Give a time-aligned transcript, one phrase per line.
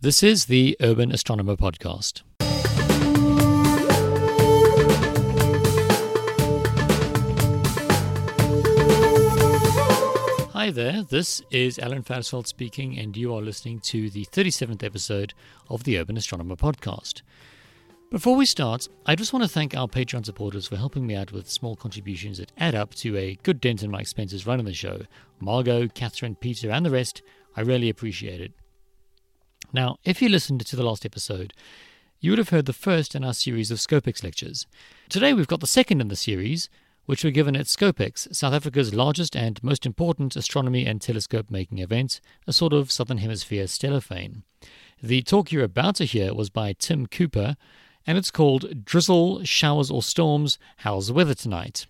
[0.00, 2.22] This is the Urban Astronomer Podcast.
[10.52, 15.34] Hi there, this is Alan Farsfeld speaking, and you are listening to the 37th episode
[15.68, 17.22] of the Urban Astronomer Podcast.
[18.12, 21.32] Before we start, I just want to thank our Patreon supporters for helping me out
[21.32, 24.72] with small contributions that add up to a good dent in my expenses running the
[24.72, 25.00] show.
[25.40, 27.20] Margot, Catherine, Peter, and the rest,
[27.56, 28.52] I really appreciate it.
[29.72, 31.52] Now, if you listened to the last episode,
[32.20, 34.66] you would have heard the first in our series of Scopex lectures.
[35.10, 36.70] Today we've got the second in the series,
[37.04, 41.78] which were given at Scopex, South Africa's largest and most important astronomy and telescope making
[41.78, 44.42] event, a sort of Southern Hemisphere Stellafane.
[45.02, 47.56] The talk you're about to hear was by Tim Cooper,
[48.06, 51.86] and it's called Drizzle, Showers or Storms How's the Weather Tonight?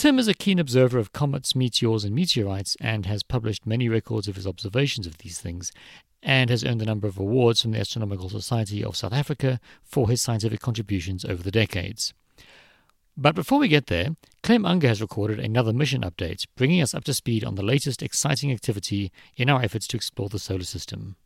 [0.00, 4.28] Tim is a keen observer of comets, meteors, and meteorites and has published many records
[4.28, 5.72] of his observations of these things,
[6.22, 10.08] and has earned a number of awards from the Astronomical Society of South Africa for
[10.08, 12.14] his scientific contributions over the decades.
[13.14, 17.04] But before we get there, Clem Unger has recorded another mission update, bringing us up
[17.04, 21.16] to speed on the latest exciting activity in our efforts to explore the solar system.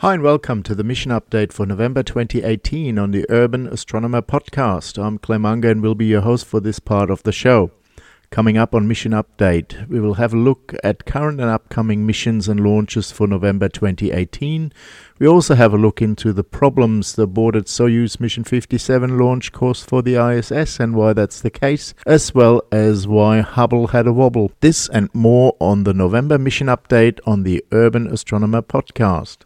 [0.00, 4.96] Hi and welcome to the mission update for November 2018 on the Urban Astronomer podcast.
[4.96, 7.72] I'm Clem Unger and will be your host for this part of the show.
[8.30, 12.46] Coming up on Mission Update, we will have a look at current and upcoming missions
[12.46, 14.70] and launches for November 2018.
[15.18, 19.88] We also have a look into the problems the aborted Soyuz Mission 57 launch caused
[19.88, 24.12] for the ISS and why that's the case, as well as why Hubble had a
[24.12, 24.52] wobble.
[24.60, 29.38] This and more on the November Mission Update on the Urban Astronomer podcast.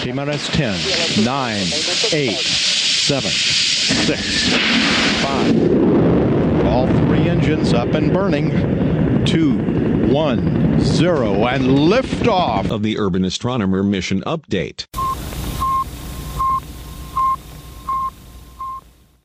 [0.00, 1.56] T minus 10, 9,
[2.12, 4.56] 8, 7, 6,
[5.22, 5.89] 5
[6.80, 8.48] all three engines up and burning.
[9.26, 9.58] Two,
[10.10, 14.86] one, zero, and liftoff of the Urban Astronomer mission update.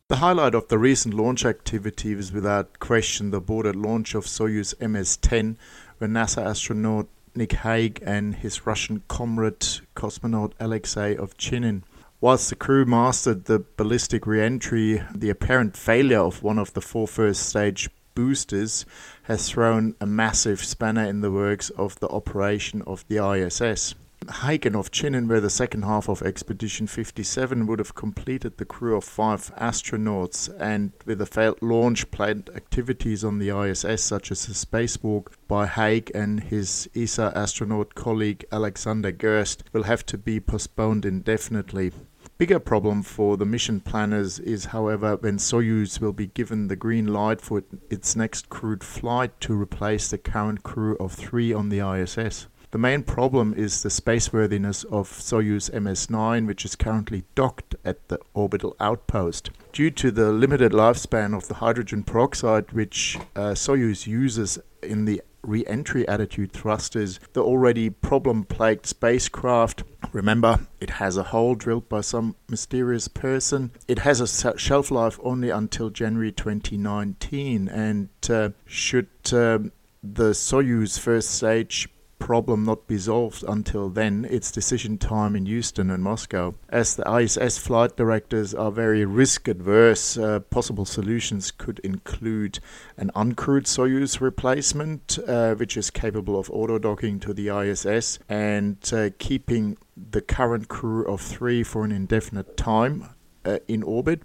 [0.09, 4.77] The highlight of the recent launch activity was without question the aborted launch of Soyuz
[4.81, 5.57] MS 10,
[5.99, 9.65] where NASA astronaut Nick Hague and his Russian comrade
[9.95, 11.83] cosmonaut Alexei Ovchinin
[12.25, 17.07] Whilst the crew mastered the ballistic re-entry, the apparent failure of one of the four
[17.07, 18.83] first stage boosters
[19.25, 23.93] has thrown a massive spanner in the works of the operation of the ISS.
[24.41, 28.97] Hague and Ovchinin, where the second half of Expedition 57 would have completed the crew
[28.97, 34.47] of five astronauts, and with the failed launch planned activities on the ISS, such as
[34.47, 40.39] a spacewalk by Hague and his ESA astronaut colleague Alexander Gerst, will have to be
[40.39, 41.91] postponed indefinitely
[42.37, 47.07] bigger problem for the mission planners is, however, when Soyuz will be given the green
[47.07, 51.79] light for its next crewed flight to replace the current crew of three on the
[51.79, 52.47] ISS.
[52.71, 58.19] The main problem is the spaceworthiness of Soyuz MS-9, which is currently docked at the
[58.33, 59.49] orbital outpost.
[59.71, 65.21] Due to the limited lifespan of the hydrogen peroxide which uh, Soyuz uses in the
[65.45, 69.83] re-entry attitude thrusters, the already problem-plagued spacecraft.
[70.11, 73.71] Remember, it has a hole drilled by some mysterious person.
[73.87, 79.59] It has a shelf life only until January 2019, and uh, should uh,
[80.03, 81.89] the Soyuz first stage
[82.19, 86.55] problem not be solved until then, it's decision time in Houston and Moscow.
[86.69, 92.59] As the ISS flight directors are very risk adverse, uh, possible solutions could include
[92.97, 98.77] an uncrewed Soyuz replacement, uh, which is capable of auto docking to the ISS and
[98.93, 103.09] uh, keeping the current crew of three for an indefinite time
[103.45, 104.21] uh, in orbit.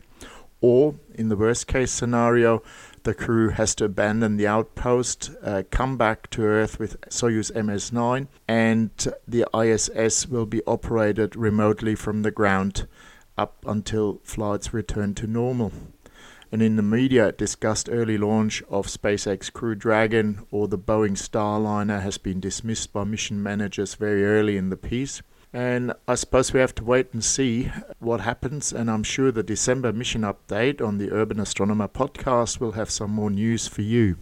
[0.63, 2.63] Or, in the worst case scenario,
[3.03, 7.93] the crew has to abandon the outpost, uh, come back to Earth with Soyuz MS
[7.93, 8.91] 9, and
[9.27, 12.87] the ISS will be operated remotely from the ground
[13.39, 15.73] up until flights return to normal.
[16.53, 22.03] And in the media, discussed early launch of SpaceX Crew Dragon or the Boeing Starliner
[22.03, 25.23] has been dismissed by mission managers very early in the piece.
[25.53, 28.73] And I suppose we have to wait and see what happens.
[28.73, 33.11] And I'm sure the December mission update on the Urban Astronomer podcast will have some
[33.11, 34.17] more news for you.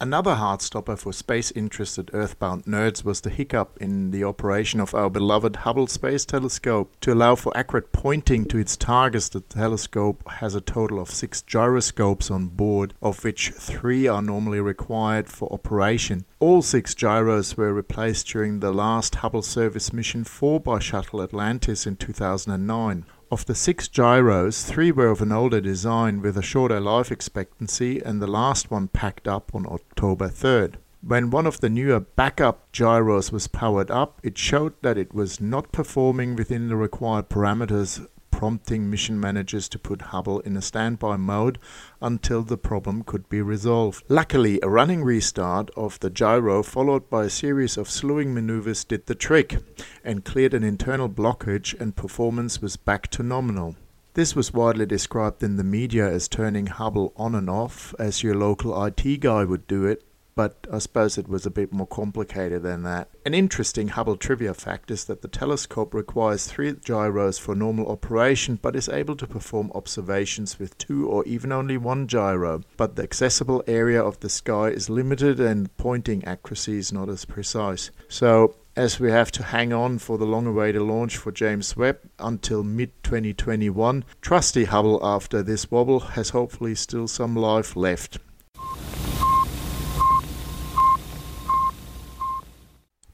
[0.00, 4.94] Another hard stopper for space interested Earthbound nerds was the hiccup in the operation of
[4.94, 6.92] our beloved Hubble Space Telescope.
[7.00, 11.42] To allow for accurate pointing to its targets, the telescope has a total of six
[11.42, 16.24] gyroscopes on board, of which three are normally required for operation.
[16.38, 21.88] All six gyros were replaced during the last Hubble service mission 4 by Shuttle Atlantis
[21.88, 23.04] in 2009.
[23.30, 28.00] Of the six gyros, three were of an older design with a shorter life expectancy,
[28.02, 30.76] and the last one packed up on October 3rd.
[31.02, 35.42] When one of the newer backup gyros was powered up, it showed that it was
[35.42, 38.06] not performing within the required parameters
[38.38, 41.58] prompting mission managers to put Hubble in a standby mode
[42.00, 44.04] until the problem could be resolved.
[44.08, 49.06] Luckily, a running restart of the gyro followed by a series of slewing maneuvers did
[49.06, 49.56] the trick
[50.04, 53.74] and cleared an internal blockage and performance was back to nominal.
[54.14, 58.36] This was widely described in the media as turning Hubble on and off, as your
[58.36, 60.04] local IT guy would do it,
[60.38, 63.08] but I suppose it was a bit more complicated than that.
[63.26, 68.56] An interesting Hubble trivia fact is that the telescope requires three gyros for normal operation,
[68.62, 72.62] but is able to perform observations with two or even only one gyro.
[72.76, 77.24] But the accessible area of the sky is limited and pointing accuracy is not as
[77.24, 77.90] precise.
[78.08, 81.98] So, as we have to hang on for the long awaited launch for James Webb
[82.20, 88.18] until mid 2021, trusty Hubble after this wobble has hopefully still some life left.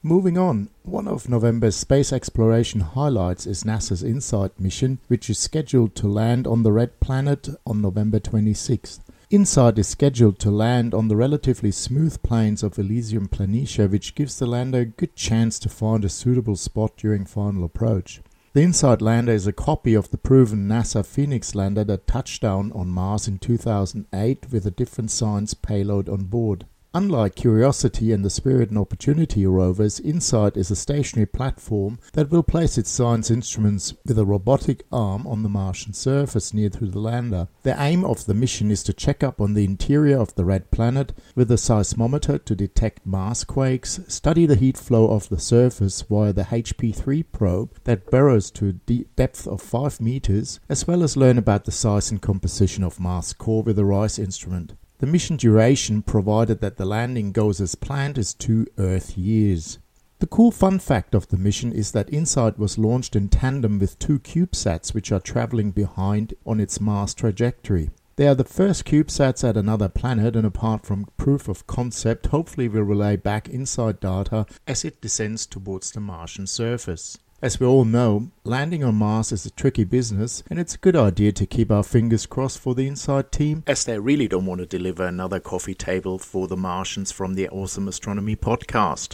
[0.07, 5.95] Moving on, one of November's space exploration highlights is NASA's InSight mission, which is scheduled
[5.95, 8.99] to land on the Red Planet on November 26th.
[9.31, 14.37] InSight is scheduled to land on the relatively smooth plains of Elysium Planitia, which gives
[14.37, 18.21] the lander a good chance to find a suitable spot during final approach.
[18.53, 22.71] The InSight lander is a copy of the proven NASA Phoenix lander that touched down
[22.73, 26.67] on Mars in 2008 with a different science payload on board.
[26.95, 32.41] Unlike Curiosity and the Spirit and Opportunity rovers, InSight is a stationary platform that will
[32.41, 36.97] place its science instruments with a robotic arm on the Martian surface near to the
[36.97, 37.49] lander.
[37.63, 40.71] The aim of the mission is to check up on the interior of the red
[40.71, 46.01] planet with a seismometer to detect Mars quakes, study the heat flow of the surface
[46.01, 51.17] via the HP3 probe that burrows to a depth of 5 meters, as well as
[51.17, 54.75] learn about the size and composition of Mars' core with the RISE instrument.
[54.99, 59.77] The mission duration, provided that the landing goes as planned, is two Earth years.
[60.19, 63.99] The cool fun fact of the mission is that InSight was launched in tandem with
[63.99, 67.89] two CubeSats which are traveling behind on its Mars trajectory.
[68.15, 72.69] They are the first CubeSats at another planet and apart from proof of concept, hopefully
[72.69, 77.17] will relay back InSight data as it descends towards the Martian surface.
[77.45, 80.95] As we all know, landing on Mars is a tricky business, and it's a good
[80.95, 84.61] idea to keep our fingers crossed for the InSight team, as they really don't want
[84.61, 89.13] to deliver another coffee table for the Martians from the Awesome Astronomy podcast.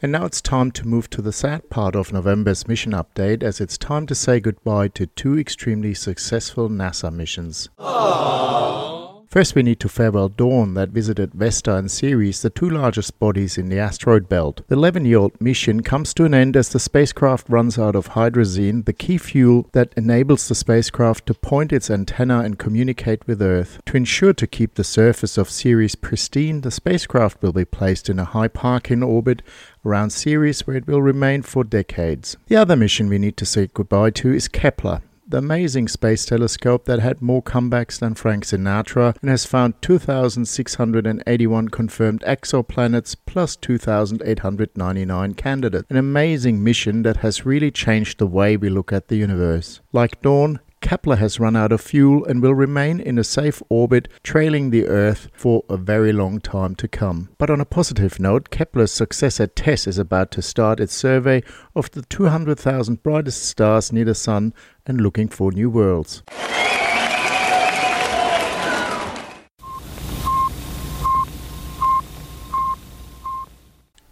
[0.00, 3.60] And now it's time to move to the sad part of November's mission update, as
[3.60, 7.68] it's time to say goodbye to two extremely successful NASA missions.
[7.80, 9.03] Aww.
[9.34, 13.58] First, we need to farewell Dawn, that visited Vesta and Ceres, the two largest bodies
[13.58, 14.60] in the asteroid belt.
[14.68, 18.10] The 11 year old mission comes to an end as the spacecraft runs out of
[18.10, 23.42] hydrazine, the key fuel that enables the spacecraft to point its antenna and communicate with
[23.42, 23.80] Earth.
[23.86, 28.20] To ensure to keep the surface of Ceres pristine, the spacecraft will be placed in
[28.20, 29.42] a high Parkin orbit
[29.84, 32.36] around Ceres where it will remain for decades.
[32.46, 36.84] The other mission we need to say goodbye to is Kepler the amazing space telescope
[36.84, 45.34] that had more comebacks than Frank Sinatra and has found 2,681 confirmed exoplanets plus 2,899
[45.34, 45.86] candidates.
[45.88, 49.80] An amazing mission that has really changed the way we look at the universe.
[49.92, 54.06] Like Dawn, Kepler has run out of fuel and will remain in a safe orbit
[54.22, 57.30] trailing the Earth for a very long time to come.
[57.38, 61.42] But on a positive note, Kepler's successor TESS is about to start its survey
[61.74, 64.52] of the 200,000 brightest stars near the Sun
[64.84, 66.22] and looking for new worlds.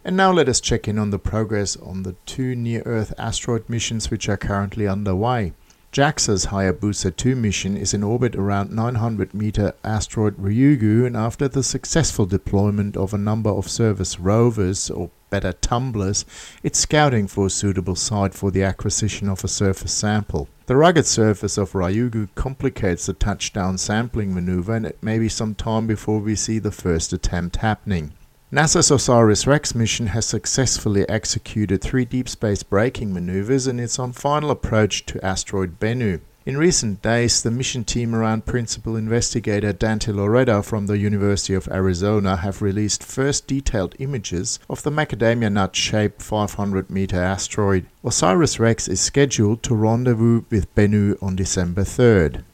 [0.04, 3.68] And now let us check in on the progress on the two near Earth asteroid
[3.68, 5.52] missions which are currently underway.
[5.92, 11.62] JAXA's Hayabusa 2 mission is in orbit around 900 meter asteroid Ryugu and after the
[11.62, 16.24] successful deployment of a number of service rovers or better tumblers,
[16.62, 20.48] it's scouting for a suitable site for the acquisition of a surface sample.
[20.64, 25.54] The rugged surface of Ryugu complicates the touchdown sampling maneuver and it may be some
[25.54, 28.14] time before we see the first attempt happening.
[28.52, 34.50] NASA's OSIRIS-REx mission has successfully executed three deep space braking maneuvers and is on final
[34.50, 36.20] approach to asteroid Bennu.
[36.44, 41.66] In recent days, the mission team around principal investigator Dante Lauretta from the University of
[41.68, 47.86] Arizona have released first detailed images of the macadamia nut shaped 500 meter asteroid.
[48.04, 52.44] OSIRIS REx is scheduled to rendezvous with Bennu on December 3rd.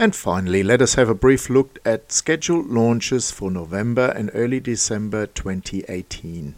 [0.00, 4.60] And finally, let us have a brief look at scheduled launches for November and early
[4.60, 6.54] December 2018.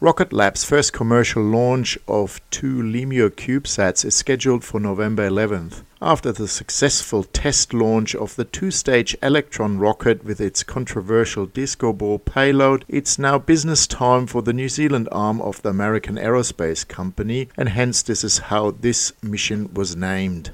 [0.00, 5.82] Rocket Lab's first commercial launch of two Lemur CubeSats is scheduled for November 11th.
[6.02, 11.94] After the successful test launch of the two stage Electron rocket with its controversial disco
[11.94, 16.86] ball payload, it's now business time for the New Zealand arm of the American Aerospace
[16.86, 20.50] Company, and hence this is how this mission was named.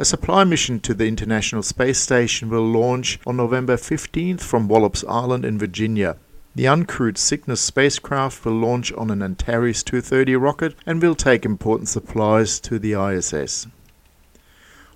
[0.00, 5.02] A supply mission to the International Space Station will launch on November 15th from Wallops
[5.08, 6.16] Island in Virginia.
[6.54, 11.88] The uncrewed Cygnus spacecraft will launch on an Antares 230 rocket and will take important
[11.88, 13.66] supplies to the ISS.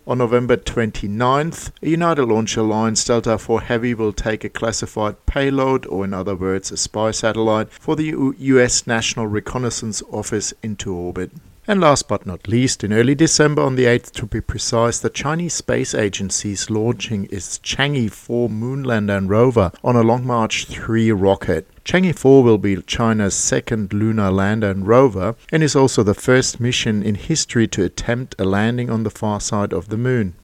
[0.06, 5.84] On November 29th, a United Launch Alliance Delta IV Heavy will take a classified payload,
[5.86, 10.94] or in other words, a spy satellite, for the U- US National Reconnaissance Office into
[10.94, 11.32] orbit.
[11.68, 15.08] And last but not least, in early December, on the 8th to be precise, the
[15.08, 20.66] Chinese Space Agency is launching its Chang'e 4 moonlander and rover on a Long March
[20.66, 21.68] 3 rocket.
[21.84, 26.58] Chang'e 4 will be China's second lunar lander and rover and is also the first
[26.58, 30.34] mission in history to attempt a landing on the far side of the moon.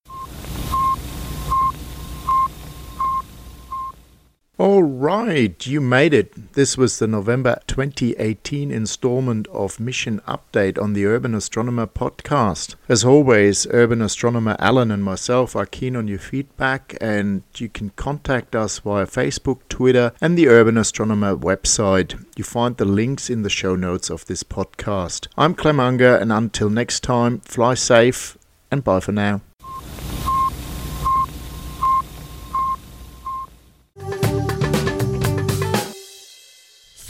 [4.58, 6.54] All right, you made it.
[6.54, 12.74] This was the November 2018 installment of Mission Update on the Urban Astronomer podcast.
[12.88, 17.90] As always, Urban Astronomer Alan and myself are keen on your feedback, and you can
[17.90, 22.20] contact us via Facebook, Twitter, and the Urban Astronomer website.
[22.36, 25.28] You find the links in the show notes of this podcast.
[25.36, 28.36] I'm Clem Unger, and until next time, fly safe
[28.72, 29.40] and bye for now.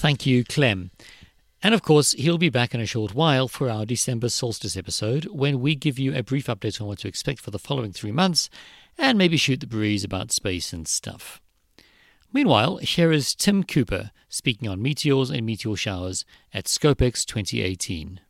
[0.08, 0.90] Thank you, Clem.
[1.62, 5.26] And of course, he'll be back in a short while for our December solstice episode
[5.26, 8.10] when we give you a brief update on what to expect for the following three
[8.10, 8.48] months
[8.96, 11.42] and maybe shoot the breeze about space and stuff.
[12.32, 16.24] Meanwhile, here is Tim Cooper speaking on meteors and meteor showers
[16.54, 18.20] at Scopex 2018.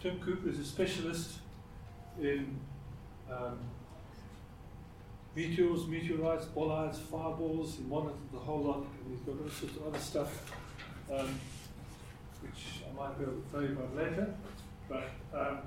[0.00, 1.38] Tim Cooper is a specialist
[2.20, 2.58] in
[3.30, 3.60] um,
[5.36, 7.76] meteors, meteorites, bolides, fireballs.
[7.76, 10.50] He monitors the whole lot, and he's got all sorts of other stuff,
[11.12, 11.38] um,
[12.40, 14.34] which I might be able to tell you about later.
[14.88, 15.58] But um,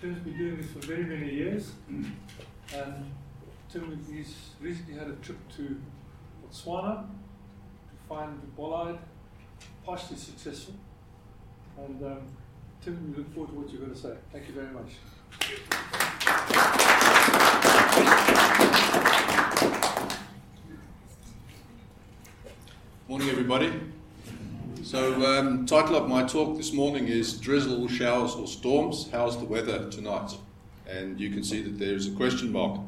[0.00, 3.10] Tim's been doing this for very many years, and
[3.70, 5.80] Tim he's recently had a trip to
[6.44, 8.98] Botswana to find the bolide,
[9.84, 10.74] partially successful.
[11.78, 12.22] And um,
[12.82, 14.16] Tim, we look forward to what you're going to say.
[14.32, 14.96] Thank you very much.
[23.08, 23.72] Morning, everybody.
[24.82, 29.08] So, um, title of my talk this morning is Drizzle, Showers or Storms.
[29.12, 30.32] How's the weather tonight?
[30.88, 32.80] And you can see that there is a question mark.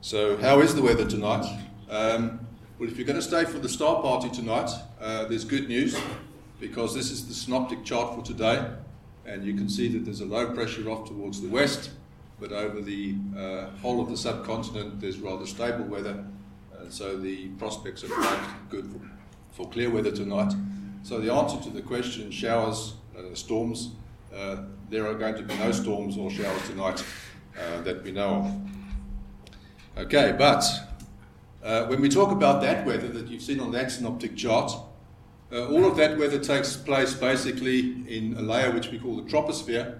[0.00, 1.44] So, how is the weather tonight?
[1.88, 2.44] Um,
[2.80, 4.68] well, if you're going to stay for the star party tonight,
[5.00, 5.96] uh, there's good news
[6.58, 8.68] because this is the synoptic chart for today.
[9.26, 11.90] And you can see that there's a low pressure off towards the west,
[12.40, 16.24] but over the uh, whole of the subcontinent, there's rather stable weather.
[16.80, 18.98] And so the prospects are quite good for
[19.56, 20.52] for clear weather tonight.
[21.02, 23.92] So the answer to the question, showers, uh, storms,
[24.34, 24.56] uh,
[24.90, 27.02] there are going to be no storms or showers tonight
[27.58, 28.28] uh, that we know
[29.96, 30.04] of.
[30.04, 30.62] Okay, but
[31.64, 34.72] uh, when we talk about that weather that you've seen on that synoptic chart,
[35.50, 39.22] uh, all of that weather takes place basically in a layer which we call the
[39.22, 39.98] troposphere,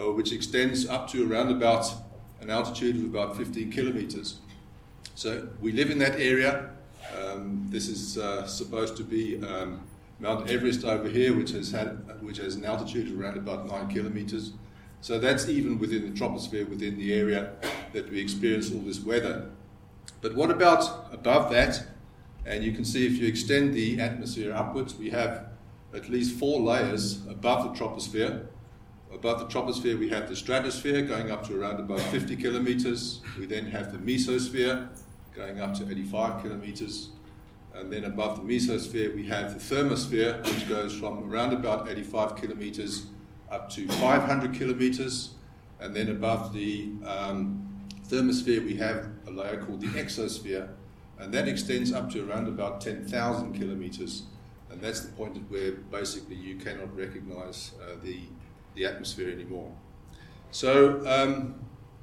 [0.00, 1.86] uh, which extends up to around about
[2.40, 4.36] an altitude of about 15 kilometers.
[5.14, 6.70] So we live in that area.
[7.36, 9.82] Um, this is uh, supposed to be um,
[10.20, 13.88] Mount Everest over here, which has had which has an altitude of around about nine
[13.88, 14.52] kilometers.
[15.02, 17.52] So that's even within the troposphere, within the area
[17.92, 19.50] that we experience all this weather.
[20.22, 21.84] But what about above that?
[22.46, 25.46] And you can see if you extend the atmosphere upwards, we have
[25.94, 28.46] at least four layers above the troposphere.
[29.12, 33.20] Above the troposphere, we have the stratosphere going up to around about 50 kilometers.
[33.38, 34.88] We then have the mesosphere,
[35.34, 37.10] going up to 85 kilometers.
[37.78, 42.36] And then above the mesosphere, we have the thermosphere, which goes from around about 85
[42.36, 43.06] kilometers
[43.50, 45.34] up to 500 kilometers.
[45.78, 47.68] And then above the um,
[48.08, 50.68] thermosphere, we have a layer called the exosphere,
[51.18, 54.22] and that extends up to around about 10,000 kilometers.
[54.70, 58.20] And that's the point at where basically you cannot recognize uh, the,
[58.74, 59.70] the atmosphere anymore.
[60.50, 61.56] So um,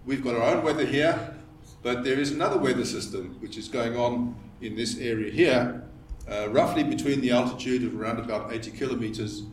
[0.05, 1.35] we've got our own weather here.
[1.81, 5.83] But there is another weather system which is going on in this area here,
[6.29, 9.43] uh, roughly between the altitude of around about 80 kilometers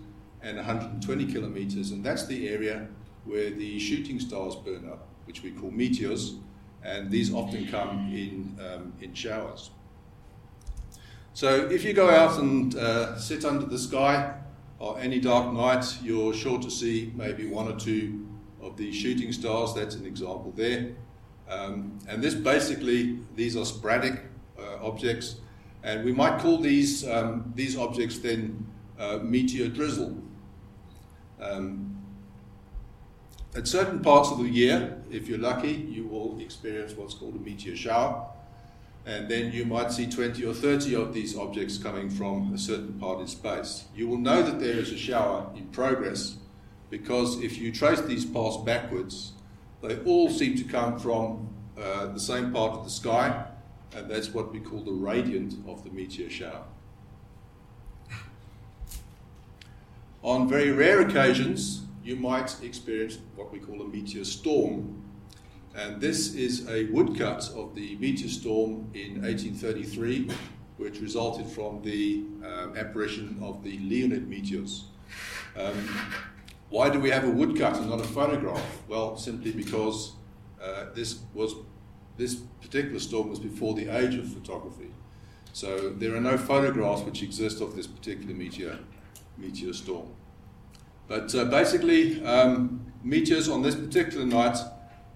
[0.43, 2.87] and 120 kilometers, and that's the area
[3.25, 6.37] where the shooting stars burn up, which we call meteors,
[6.83, 9.71] and these often come in, um, in showers.
[11.33, 14.35] So if you go out and uh, sit under the sky
[14.79, 18.27] or any dark night, you're sure to see maybe one or two
[18.63, 19.75] of these shooting stars.
[19.75, 20.93] That's an example there.
[21.49, 24.23] Um, and this basically, these are sporadic
[24.83, 25.37] objects,
[25.83, 28.67] and we might call these, um, these objects then
[28.99, 30.17] uh, meteor drizzle.
[31.41, 31.97] Um,
[33.55, 37.39] at certain parts of the year, if you're lucky, you will experience what's called a
[37.39, 38.27] meteor shower.
[39.07, 42.93] And then you might see 20 or 30 of these objects coming from a certain
[43.01, 43.87] part in space.
[43.95, 46.37] You will know that there is a shower in progress
[46.91, 49.33] because if you trace these paths backwards,
[49.83, 51.49] they all seem to come from
[51.81, 53.47] uh, the same part of the sky,
[53.95, 56.65] and that's what we call the radiant of the meteor shower.
[60.23, 65.03] On very rare occasions, you might experience what we call a meteor storm.
[65.75, 70.31] And this is a woodcut of the meteor storm in 1833,
[70.77, 74.85] which resulted from the um, apparition of the Leonid meteors.
[75.57, 75.89] Um,
[76.69, 78.65] why do we have a woodcut and not a photograph?
[78.89, 80.13] Well, simply because
[80.63, 81.55] uh, this was
[82.21, 84.91] this particular storm was before the age of photography.
[85.53, 88.79] So there are no photographs which exist of this particular meteor
[89.39, 90.09] meteor storm.
[91.09, 94.59] But uh, basically, um, meteors on this particular night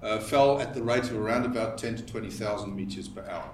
[0.03, 3.51] uh, fell at the rate of around about 10 to 20,000 meteors per hour.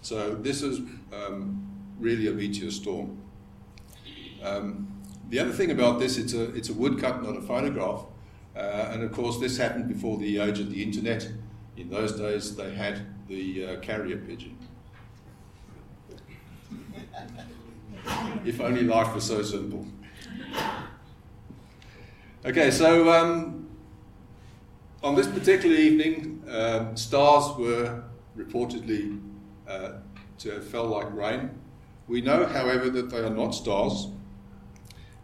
[0.00, 0.78] So this is
[1.12, 3.18] um, really a meteor storm.
[4.42, 4.88] Um,
[5.28, 8.04] the other thing about this, it's a, it's a woodcut, not a photograph.
[8.54, 11.28] Uh, and of course, this happened before the age of the internet.
[11.76, 14.56] In those days, they had the uh, carrier pigeon.
[18.44, 19.86] if only life was so simple.
[22.44, 23.68] Okay, so um,
[25.02, 28.02] on this particular evening, um, stars were
[28.36, 29.20] reportedly
[29.68, 29.92] uh,
[30.38, 31.50] to have fell like rain.
[32.08, 34.08] We know, however, that they are not stars.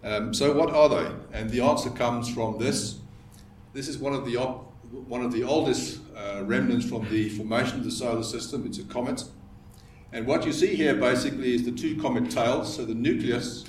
[0.05, 1.11] Um, so, what are they?
[1.33, 3.01] And the answer comes from this.
[3.73, 4.73] This is one of the op-
[5.09, 8.67] one of the oldest uh, remnants from the formation of the solar system.
[8.67, 9.25] It's a comet,
[10.13, 12.75] and what you see here basically is the two comet tails.
[12.75, 13.65] So the nucleus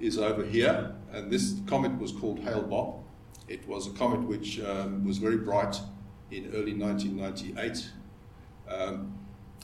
[0.00, 3.00] is over here, and this comet was called Hale-Bopp.
[3.48, 5.80] It was a comet which um, was very bright
[6.30, 7.90] in early 1998.
[8.68, 9.18] Um,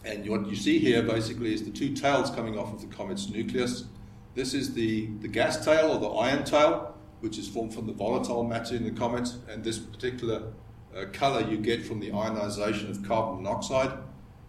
[0.04, 3.28] and what you see here basically is the two tails coming off of the comet's
[3.28, 3.84] nucleus.
[4.34, 7.92] This is the, the gas tail or the ion tail, which is formed from the
[7.92, 10.52] volatile matter in the comet, and this particular
[10.96, 13.92] uh, color you get from the ionization of carbon monoxide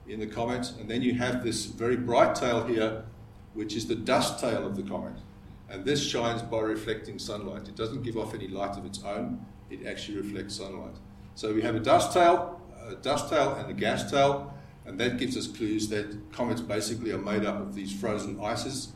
[0.08, 0.72] in the comet.
[0.80, 3.04] And then you have this very bright tail here,
[3.54, 5.16] which is the dust tail of the comet.
[5.70, 7.68] And this shines by reflecting sunlight.
[7.68, 10.96] It doesn't give off any light of its own, it actually reflects sunlight.
[11.36, 14.54] So we have a dust tail, a dust tail, and a gas tail,
[14.86, 18.92] and that gives us clues that comets basically are made up of these frozen ices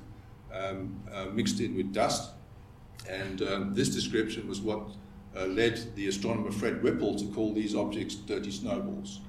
[0.54, 2.32] um, uh, mixed in with dust.
[3.10, 4.90] And um, this description was what
[5.36, 9.19] uh, led the astronomer Fred Whipple to call these objects dirty snowballs.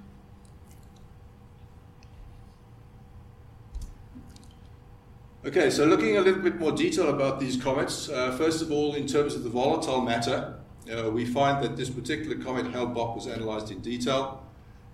[5.44, 8.94] Okay, so looking a little bit more detail about these comets, uh, first of all,
[8.96, 10.54] in terms of the volatile matter,
[10.92, 14.44] uh, we find that this particular comet Hale-Bopp was analysed in detail,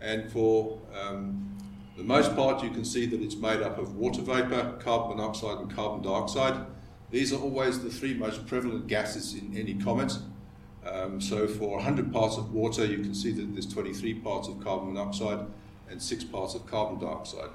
[0.03, 1.57] and for um,
[1.97, 5.59] the most part, you can see that it's made up of water vapour, carbon monoxide,
[5.59, 6.67] and carbon dioxide.
[7.11, 10.13] These are always the three most prevalent gases in any comet.
[10.87, 14.61] Um, so for 100 parts of water, you can see that there's 23 parts of
[14.61, 15.47] carbon monoxide
[15.89, 17.51] and 6 parts of carbon dioxide.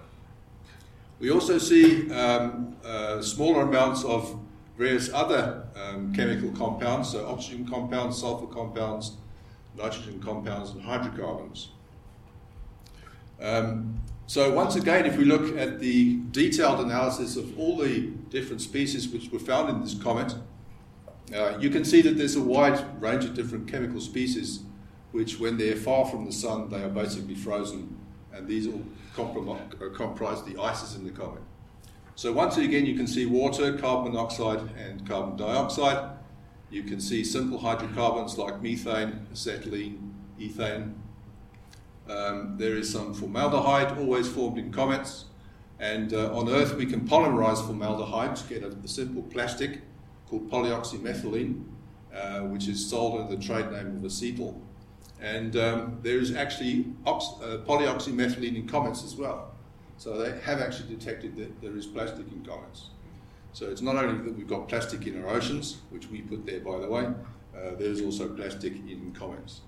[1.20, 4.40] We also see um, uh, smaller amounts of
[4.78, 9.18] various other um, chemical compounds, so oxygen compounds, sulfur compounds,
[9.76, 11.70] nitrogen compounds, and hydrocarbons.
[13.42, 18.62] Um, so once again, if we look at the detailed analysis of all the different
[18.62, 20.36] species which were found in this comet,
[21.36, 24.62] uh, you can see that there's a wide range of different chemical species
[25.12, 27.98] which, when they're far from the sun, they are basically frozen,
[28.34, 28.84] and these all
[29.18, 31.42] uh, comprise the ices in the comet.
[32.16, 36.18] So once again, you can see water, carbon monoxide, and carbon dioxide.
[36.70, 40.94] You can see simple hydrocarbons like methane, acetylene, ethane.
[42.10, 45.26] Um, there is some formaldehyde, always formed in comets.
[45.80, 49.82] And uh, on Earth, we can polymerize formaldehyde to get a, a simple plastic
[50.30, 51.64] called polyoxymethylene,
[52.14, 54.60] uh, which is sold under the trade name of acetal.
[55.22, 59.54] And um, there is actually ox- uh, polyoxymethylene in comets as well.
[59.98, 62.90] So they have actually detected that there is plastic in comets.
[63.54, 66.60] So it's not only that we've got plastic in our oceans, which we put there,
[66.60, 69.62] by the way, uh, there's also plastic in comets.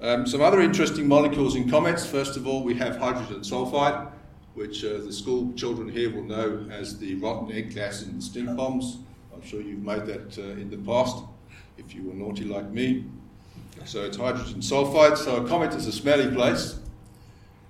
[0.00, 2.06] Um, some other interesting molecules in comets.
[2.06, 4.10] First of all, we have hydrogen sulfide,
[4.54, 8.22] which uh, the school children here will know as the rotten egg gas in the
[8.22, 8.98] stink bombs.
[9.32, 11.24] I'm sure you've made that uh, in the past,
[11.78, 13.04] if you were naughty like me.
[13.84, 15.16] So it's hydrogen sulfide.
[15.16, 16.78] So a comet is a smelly place.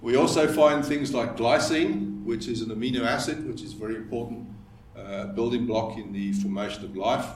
[0.00, 3.96] We also find things like glycine, which is an amino acid, which is a very
[3.96, 4.48] important
[4.96, 7.26] uh, building block in the formation of life.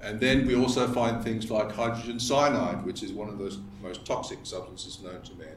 [0.00, 4.04] And then we also find things like hydrogen cyanide, which is one of the most
[4.04, 5.56] toxic substances known to man.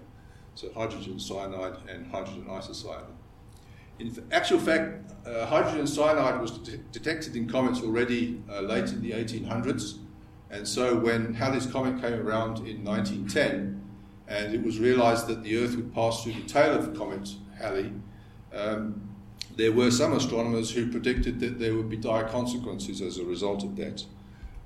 [0.58, 3.14] So hydrogen cyanide and hydrogen isocyanate.
[4.00, 9.04] In actual fact, uh, hydrogen cyanide was de- detected in comets already uh, late in
[9.04, 10.00] the 1800s.
[10.50, 13.84] And so when Halley's Comet came around in 1910,
[14.28, 17.36] and it was realized that the Earth would pass through the tail of the comet
[17.60, 17.94] Halley,
[18.52, 19.08] um,
[19.58, 23.64] there were some astronomers who predicted that there would be dire consequences as a result
[23.64, 24.06] of that.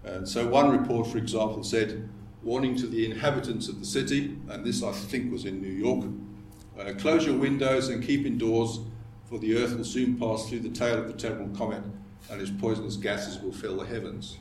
[0.05, 2.07] And so one report, for example, said,
[2.43, 6.05] warning to the inhabitants of the city, and this I think was in New York,
[6.79, 8.79] uh, close your windows and keep indoors,
[9.25, 11.83] for the earth will soon pass through the tail of the terrible comet,
[12.29, 14.37] and its poisonous gases will fill the heavens.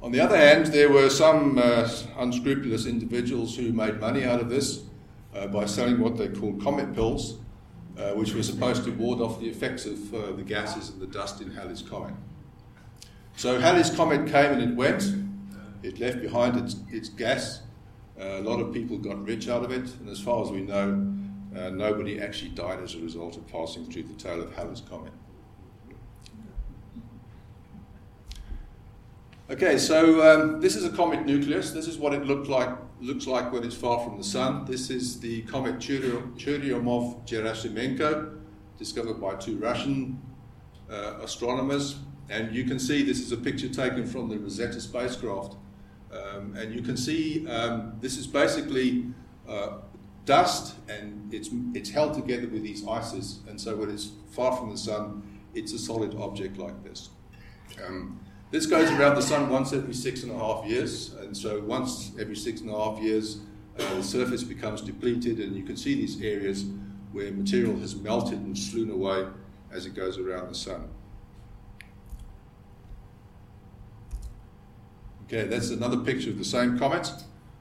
[0.00, 1.88] On the other hand, there were some uh,
[2.18, 4.84] unscrupulous individuals who made money out of this
[5.34, 7.38] uh, by selling what they called comet pills,
[7.98, 11.06] uh, which were supposed to ward off the effects of uh, the gases and the
[11.06, 12.14] dust in Halley's Comet.
[13.36, 15.02] So Halley's Comet came and it went.
[15.82, 17.62] It left behind its, its gas.
[18.20, 20.60] Uh, a lot of people got rich out of it, and as far as we
[20.60, 21.14] know,
[21.56, 25.12] uh, nobody actually died as a result of passing through the tail of Halley's Comet.
[29.50, 31.70] Okay, so um, this is a comet nucleus.
[31.70, 32.68] This is what it looked like,
[33.00, 34.66] looks like when it's far from the sun.
[34.66, 38.36] This is the comet Churyumov-Gerasimenko,
[38.78, 40.20] discovered by two Russian
[40.90, 41.96] uh, astronomers.
[42.28, 45.56] And you can see this is a picture taken from the Rosetta spacecraft.
[46.12, 49.06] Um, and you can see um, this is basically
[49.48, 49.78] uh,
[50.24, 53.40] dust and it's, it's held together with these ices.
[53.48, 55.22] And so when it's far from the sun,
[55.54, 57.10] it's a solid object like this.
[57.86, 61.12] Um, this goes around the sun once every six and a half years.
[61.14, 63.40] And so once every six and a half years,
[63.78, 66.64] uh, the surface becomes depleted, and you can see these areas
[67.12, 69.26] where material has melted and swoon away
[69.70, 70.88] as it goes around the sun.
[75.28, 77.12] Okay, that's another picture of the same comet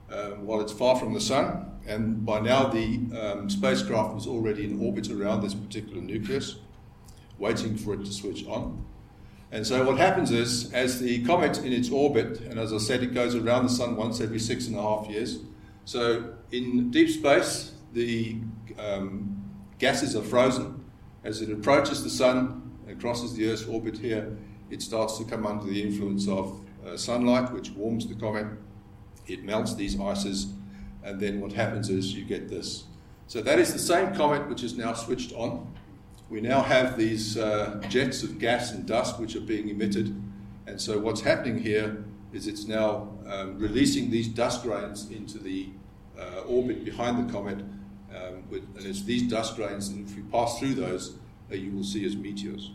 [0.09, 1.69] uh, while it's far from the sun.
[1.85, 6.59] And by now, the um, spacecraft was already in orbit around this particular nucleus,
[7.37, 8.85] waiting for it to switch on.
[9.51, 13.03] And so, what happens is, as the comet in its orbit, and as I said,
[13.03, 15.39] it goes around the sun once every six and a half years.
[15.83, 18.37] So, in deep space, the
[18.79, 19.43] um,
[19.77, 20.85] gases are frozen.
[21.25, 24.37] As it approaches the sun and crosses the Earth's orbit here,
[24.69, 28.47] it starts to come under the influence of uh, sunlight, which warms the comet.
[29.27, 30.53] It melts these ices,
[31.03, 32.85] and then what happens is you get this.
[33.27, 35.73] So that is the same comet which is now switched on.
[36.29, 40.15] We now have these uh, jets of gas and dust which are being emitted,
[40.65, 45.69] and so what's happening here is it's now um, releasing these dust grains into the
[46.19, 47.59] uh, orbit behind the comet,
[48.15, 51.17] um, with, and it's these dust grains, and if you pass through those,
[51.51, 52.71] uh, you will see as meteors.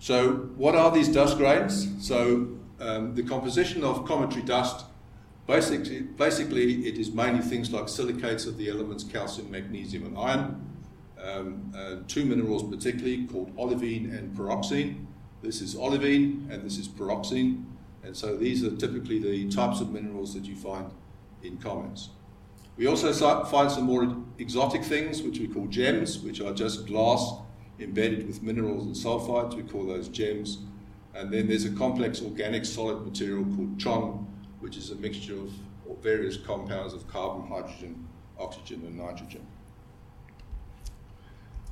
[0.00, 1.86] So, what are these dust grains?
[2.00, 2.48] So,
[2.80, 4.86] um, the composition of cometary dust
[5.46, 10.66] basically, basically, it is mainly things like silicates of the elements calcium, magnesium, and iron.
[11.22, 15.04] Um, uh, two minerals, particularly called olivine and pyroxene.
[15.42, 17.64] This is olivine and this is pyroxene.
[18.02, 20.90] And so, these are typically the types of minerals that you find
[21.42, 22.08] in comets.
[22.78, 23.12] We also
[23.44, 27.34] find some more exotic things, which we call gems, which are just glass
[27.80, 29.54] embedded with minerals and sulfides.
[29.54, 30.58] We call those gems.
[31.14, 34.26] And then there's a complex organic solid material called CHON,
[34.60, 35.50] which is a mixture of
[36.02, 38.06] various compounds of carbon, hydrogen,
[38.38, 39.46] oxygen, and nitrogen.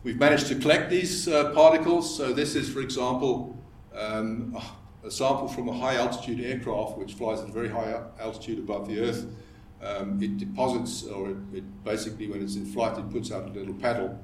[0.03, 2.16] We've managed to collect these uh, particles.
[2.16, 3.57] So this is, for example,
[3.94, 4.57] um,
[5.05, 8.88] a sample from a high altitude aircraft which flies at a very high altitude above
[8.88, 9.27] the Earth.
[9.81, 13.53] Um, it deposits, or it, it basically, when it's in flight, it puts out a
[13.53, 14.18] little paddle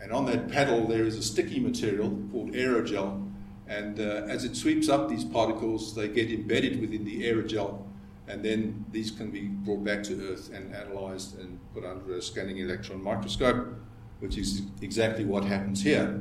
[0.00, 3.24] and on that paddle, there is a sticky material called aerogel.
[3.66, 7.82] And uh, as it sweeps up these particles, they get embedded within the aerogel.
[8.26, 12.22] And then these can be brought back to Earth and analyzed and put under a
[12.22, 13.74] scanning electron microscope,
[14.20, 16.20] which is exactly what happens here.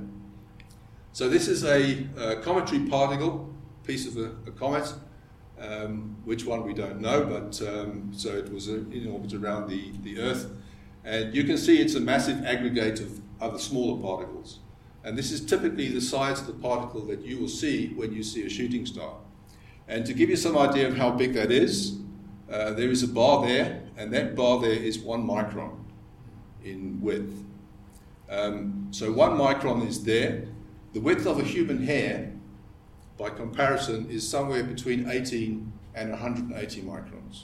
[1.12, 3.54] So, this is a, a cometary particle,
[3.86, 4.94] piece of a, a comet.
[5.60, 9.92] Um, which one we don't know, but um, so it was in orbit around the,
[10.04, 10.52] the Earth.
[11.04, 14.60] And you can see it's a massive aggregate of other smaller particles.
[15.04, 18.24] And this is typically the size of the particle that you will see when you
[18.24, 19.16] see a shooting star.
[19.88, 21.98] And to give you some idea of how big that is,
[22.52, 25.78] uh, there is a bar there, and that bar there is one micron
[26.64, 27.44] in width.
[28.30, 30.46] Um, so one micron is there.
[30.94, 32.34] The width of a human hair,
[33.18, 37.44] by comparison, is somewhere between 18 and 180 microns.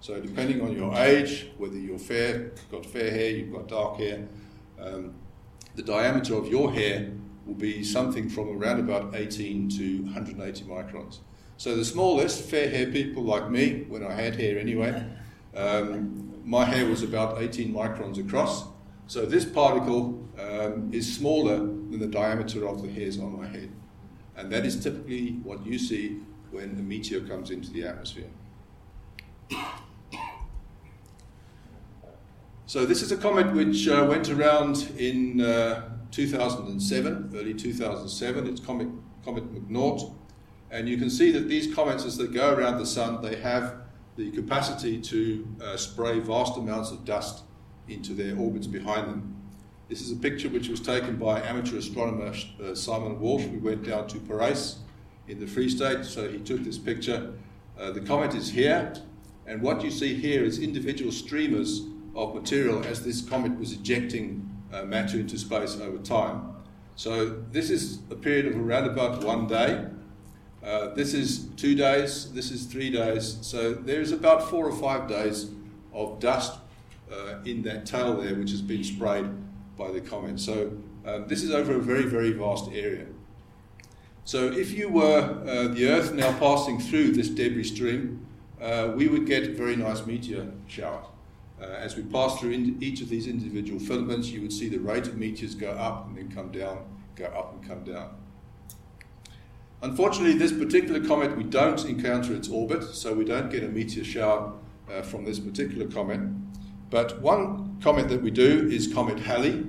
[0.00, 4.26] So depending on your age, whether you're fair, got fair hair, you've got dark hair,
[4.82, 5.14] um,
[5.74, 7.12] the diameter of your hair
[7.46, 11.18] will be something from around about 18 to 180 microns.
[11.56, 15.04] So the smallest, fair hair people like me, when I had hair anyway,
[15.54, 18.64] um, my hair was about 18 microns across.
[19.06, 23.70] So this particle um, is smaller than the diameter of the hairs on my head.
[24.36, 28.30] And that is typically what you see when a meteor comes into the atmosphere.
[32.70, 38.46] So this is a comet which uh, went around in uh, 2007, early 2007.
[38.46, 38.86] It's Comet,
[39.24, 40.14] Comet McNaught.
[40.70, 43.74] And you can see that these comets, as they go around the sun, they have
[44.14, 47.42] the capacity to uh, spray vast amounts of dust
[47.88, 49.36] into their orbits behind them.
[49.88, 53.46] This is a picture which was taken by amateur astronomer uh, Simon Walsh.
[53.46, 54.76] We went down to Parys
[55.26, 57.32] in the Free State, so he took this picture.
[57.76, 58.94] Uh, the comet is here,
[59.44, 61.82] and what you see here is individual streamers
[62.20, 66.54] of material as this comet was ejecting uh, matter into space over time.
[66.96, 69.86] So this is a period of around about one day.
[70.62, 73.38] Uh, this is two days, this is three days.
[73.40, 75.50] So there's about four or five days
[75.94, 76.58] of dust
[77.10, 79.26] uh, in that tail there, which has been sprayed
[79.78, 80.38] by the comet.
[80.38, 80.72] So
[81.06, 83.06] um, this is over a very, very vast area.
[84.24, 88.26] So if you were uh, the Earth now passing through this debris stream,
[88.60, 91.09] uh, we would get very nice meteor shower.
[91.60, 95.06] Uh, as we pass through each of these individual filaments, you would see the rate
[95.06, 96.78] of meteors go up and then come down,
[97.16, 98.10] go up and come down.
[99.82, 104.04] Unfortunately, this particular comet, we don't encounter its orbit, so we don't get a meteor
[104.04, 104.52] shower
[104.90, 106.20] uh, from this particular comet.
[106.90, 109.66] But one comet that we do is Comet Halley.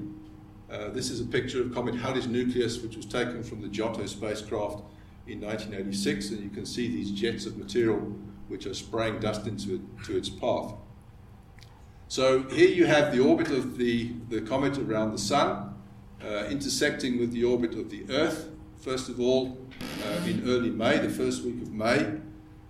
[0.70, 4.06] Uh, this is a picture of Comet Halley's nucleus, which was taken from the Giotto
[4.06, 4.84] spacecraft
[5.28, 8.00] in 1986, and you can see these jets of material
[8.48, 10.74] which are spraying dust into it, its path.
[12.12, 15.74] So here you have the orbit of the, the comet around the Sun,
[16.22, 18.50] uh, intersecting with the orbit of the Earth.
[18.82, 19.58] First of all,
[20.06, 22.16] uh, in early May, the first week of May,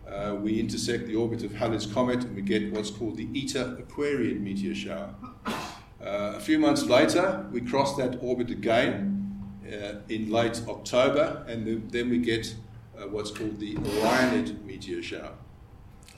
[0.07, 3.77] uh, we intersect the orbit of Halley's Comet and we get what's called the Eta
[3.79, 5.15] Aquarian meteor shower.
[5.47, 5.53] Uh,
[5.99, 11.77] a few months later, we cross that orbit again uh, in late October, and the,
[11.89, 12.53] then we get
[12.95, 15.33] uh, what's called the Orionid meteor shower.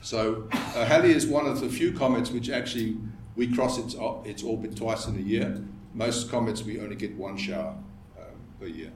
[0.02, 2.98] So Halley is one of the few comets which actually
[3.36, 5.64] we cross its, its orbit twice in a year.
[5.94, 7.76] Most comets we only get one shower
[8.18, 8.26] um,
[8.60, 8.92] per year.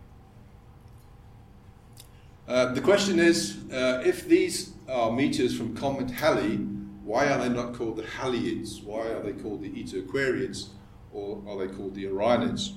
[2.47, 6.57] Uh, the question is, uh, if these are meteors from Comet Halley,
[7.03, 8.83] why are they not called the Hallyids?
[8.83, 10.69] Why are they called the Eta Aquariids?
[11.11, 12.73] Or are they called the Orionids?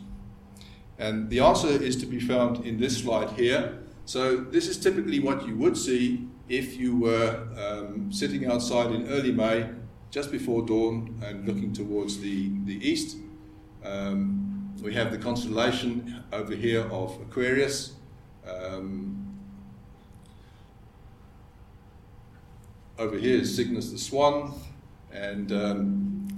[0.98, 3.78] And the answer is to be found in this slide here.
[4.04, 9.06] So this is typically what you would see if you were um, sitting outside in
[9.08, 9.70] early May,
[10.10, 13.16] just before dawn, and looking towards the, the east,
[13.84, 17.94] um, we have the constellation over here of Aquarius.
[18.48, 19.38] Um,
[22.98, 24.52] over here is Cygnus the Swan,
[25.12, 26.28] and um,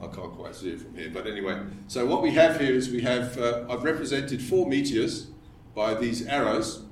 [0.00, 1.60] I can't quite see it from here, but anyway.
[1.88, 5.28] So what we have here is we have, uh, I've represented four meteors
[5.74, 6.84] by these arrows,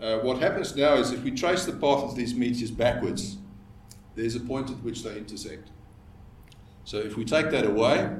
[0.00, 3.38] uh, what happens now is if we trace the path of these meteors backwards,
[4.14, 5.70] there's a point at which they intersect.
[6.84, 8.10] So if we take that away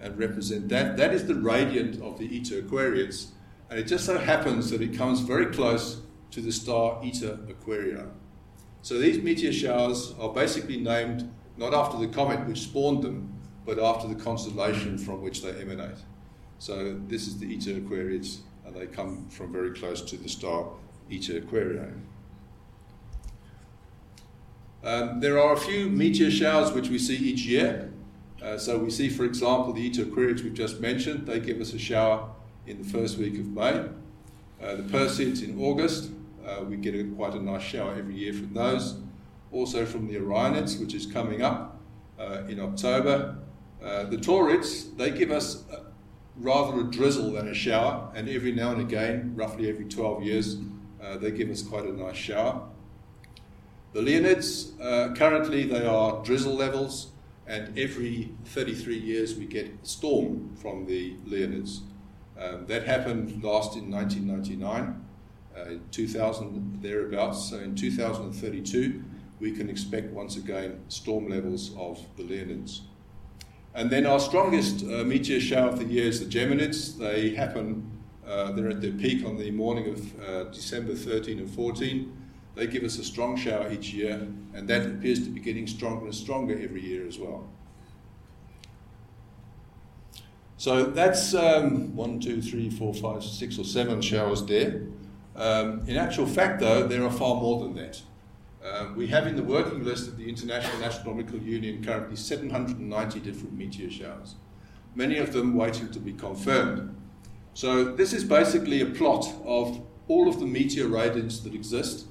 [0.00, 3.32] and represent that, that is the radiant of the Eta Aquarius,
[3.70, 6.00] and it just so happens that it comes very close
[6.30, 8.08] to the star Eta Aquarii.
[8.82, 13.32] So these meteor showers are basically named not after the comet which spawned them,
[13.64, 15.98] but after the constellation from which they emanate.
[16.58, 20.68] So this is the Eta Aquarius, and they come from very close to the star
[21.10, 21.92] Eta Aquarii.
[24.84, 27.92] Um, there are a few meteor showers which we see each year.
[28.42, 31.26] Uh, so we see, for example, the Eta Aquariids we've just mentioned.
[31.26, 32.28] They give us a shower
[32.66, 33.88] in the first week of May.
[34.62, 36.10] Uh, the Perseids in August.
[36.46, 38.98] Uh, we get a, quite a nice shower every year from those.
[39.50, 41.80] Also from the Orionids, which is coming up
[42.18, 43.36] uh, in October.
[43.82, 45.64] Uh, the Taurids, they give us
[46.36, 50.58] rather a drizzle than a shower, and every now and again, roughly every 12 years,
[51.02, 52.68] uh, they give us quite a nice shower.
[53.96, 57.12] The Leonids, uh, currently they are drizzle levels.
[57.46, 61.80] and every 33 years we get a storm from the Leonids.
[62.38, 65.02] Um, that happened last in 1999,
[65.56, 67.48] uh, 2000 thereabouts.
[67.48, 69.02] So in 2032,
[69.40, 72.80] we can expect once again storm levels of the Leonids.
[73.74, 76.98] And then our strongest uh, meteor shower of the year is the Geminids.
[76.98, 77.90] They happen,
[78.26, 82.25] uh, they're at their peak on the morning of uh, December 13 and 14.
[82.56, 86.06] They give us a strong shower each year, and that appears to be getting stronger
[86.06, 87.46] and stronger every year as well.
[90.56, 94.86] So that's um, one, two, three, four, five, six, or seven showers there.
[95.36, 98.00] Um, in actual fact, though, there are far more than that.
[98.64, 103.52] Uh, we have in the working list of the International Astronomical Union currently 790 different
[103.52, 104.36] meteor showers,
[104.94, 106.96] many of them waiting to be confirmed.
[107.52, 112.06] So, this is basically a plot of all of the meteor radiants that exist,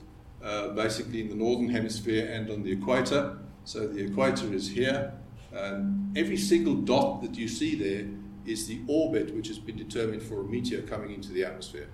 [0.46, 3.38] uh, basically in the northern hemisphere and on the equator.
[3.64, 5.12] So, the equator is here,
[5.52, 8.06] and every single dot that you see there
[8.46, 11.88] is the orbit which has been determined for a meteor coming into the atmosphere.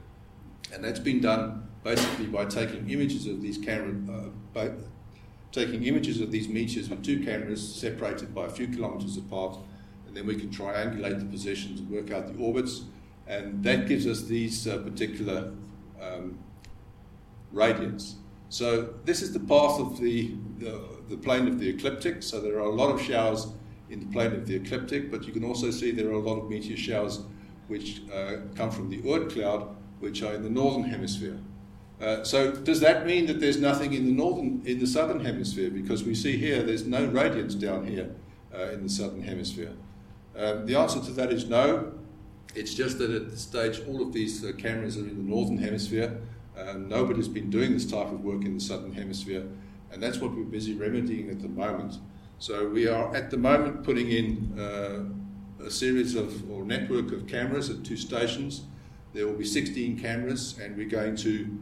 [0.74, 4.72] And that's been done basically by taking images of these camera, uh, by
[5.52, 9.58] taking images of these meteors with two cameras separated by a few kilometers apart,
[10.08, 12.84] and then we can triangulate the positions and work out the orbits,
[13.28, 15.54] and that gives us these uh, particular
[16.02, 16.38] um,
[17.54, 18.16] radiants.
[18.52, 22.22] So this is the path of the, the, the plane of the ecliptic.
[22.22, 23.48] So there are a lot of showers
[23.90, 26.38] in the plane of the ecliptic, but you can also see there are a lot
[26.38, 27.22] of meteor showers
[27.70, 31.40] which uh, come from the Oort cloud, which are in the northern hemisphere.
[32.02, 35.70] Uh, so does that mean that there's nothing in the northern, in the southern hemisphere?
[35.70, 38.14] Because we see here there's no radiants down here
[38.54, 39.72] uh, in the southern hemisphere.
[40.36, 41.94] Um, the answer to that is no.
[42.54, 45.58] It's just that at this stage all of these uh, cameras are in the northern
[45.58, 46.20] hemisphere.
[46.68, 49.46] Um, nobody's been doing this type of work in the southern hemisphere,
[49.92, 51.98] and that's what we're busy remedying at the moment.
[52.40, 57.28] So we are at the moment putting in uh, a series of or network of
[57.28, 58.64] cameras at two stations.
[59.14, 61.58] There will be 16 cameras, and we're going to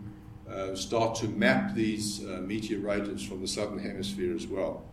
[0.49, 2.79] uh, start to map these uh, meteor
[3.19, 4.83] from the southern hemisphere as well.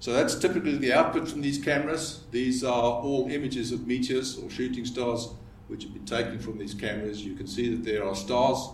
[0.00, 2.24] So that's typically the output from these cameras.
[2.32, 5.28] These are all images of meteors or shooting stars
[5.72, 7.24] which have been taken from these cameras.
[7.24, 8.68] You can see that there are stars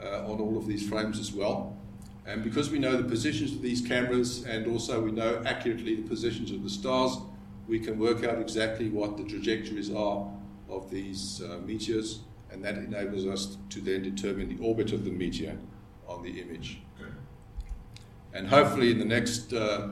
[0.00, 1.76] uh, on all of these frames as well.
[2.24, 6.08] And because we know the positions of these cameras and also we know accurately the
[6.08, 7.18] positions of the stars,
[7.66, 10.30] we can work out exactly what the trajectories are
[10.68, 15.10] of these uh, meteors, and that enables us to then determine the orbit of the
[15.10, 15.58] meteor
[16.06, 16.80] on the image.
[18.32, 19.88] And hopefully, in the next uh,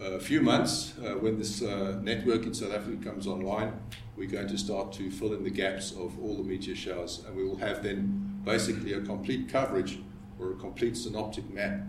[0.00, 3.72] uh, few months, uh, when this uh, network in South Africa comes online,
[4.18, 7.36] we're going to start to fill in the gaps of all the meteor showers, and
[7.36, 10.00] we will have then basically a complete coverage
[10.40, 11.80] or a complete synoptic map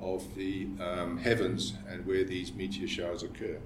[0.00, 3.58] of the um, heavens and where these meteor showers occur.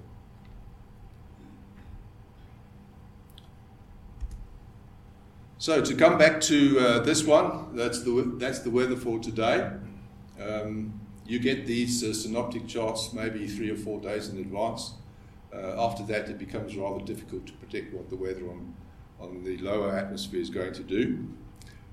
[5.57, 9.69] So to come back to uh, this one, that's the that's the weather for today.
[10.39, 14.93] Um, you get these uh, synoptic charts maybe three or four days in advance.
[15.53, 18.73] Uh, after that, it becomes rather difficult to predict what the weather on
[19.19, 21.27] on the lower atmosphere is going to do.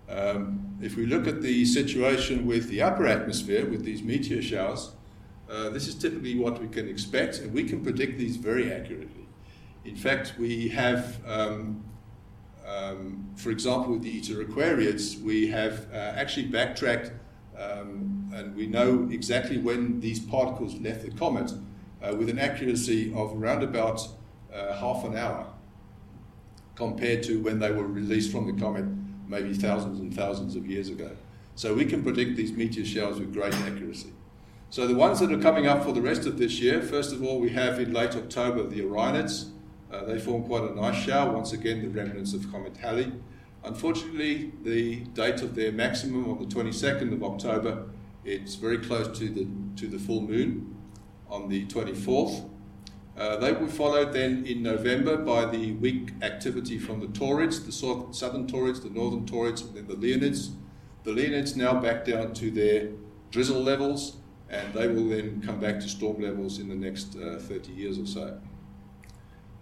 [0.08, 4.92] Um, if we look at the situation with the upper atmosphere, with these meteor showers,
[5.50, 9.28] uh, this is typically what we can expect, and we can predict these very accurately.
[9.84, 11.84] In fact, we have, um,
[12.66, 17.12] um, for example, with the Eta Aquariids, we have uh, actually backtracked
[17.58, 21.52] um, and we know exactly when these particles left the comet
[22.02, 24.06] uh, with an accuracy of around about
[24.52, 25.46] uh, half an hour
[26.74, 28.84] compared to when they were released from the comet
[29.26, 31.10] maybe thousands and thousands of years ago.
[31.54, 34.12] So we can predict these meteor showers with great accuracy.
[34.70, 37.22] So the ones that are coming up for the rest of this year, first of
[37.22, 39.50] all, we have in late October the Orionids.
[39.92, 43.12] Uh, they form quite a nice shower, once again the remnants of Comet Halley.
[43.64, 47.86] Unfortunately, the date of their maximum on the 22nd of October,
[48.24, 50.76] it's very close to the, to the full moon
[51.30, 52.48] on the 24th.
[53.16, 57.72] Uh, they were followed then in November by the weak activity from the Taurids, the
[57.72, 60.52] southern Taurids, the northern Taurids, and then the Leonids.
[61.02, 62.90] The Leonids now back down to their
[63.32, 64.18] drizzle levels,
[64.48, 67.98] and they will then come back to storm levels in the next uh, 30 years
[67.98, 68.40] or so.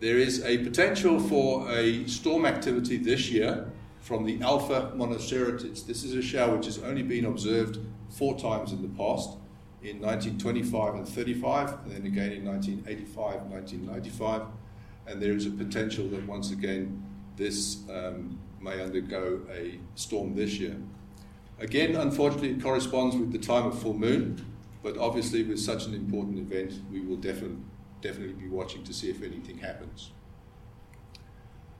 [0.01, 5.87] There is a potential for a storm activity this year from the Alpha Monoceratids.
[5.87, 7.79] This is a shower which has only been observed
[8.11, 9.39] four times in the past
[9.83, 14.43] in 1925 and 35, and then again in 1985, 1995.
[15.07, 17.03] And there is a potential that once again
[17.37, 20.77] this um, may undergo a storm this year.
[21.59, 24.45] Again, unfortunately, it corresponds with the time of full moon.
[24.83, 27.59] but obviously, with such an important event, we will definitely
[28.03, 30.13] definitely be watching to see if anything happens.